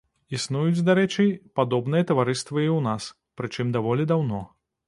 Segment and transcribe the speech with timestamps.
[0.35, 1.25] Існуюць, дарэчы,
[1.59, 3.13] падобныя таварыствы і ў нас,
[3.43, 4.43] прычым даволі даўно.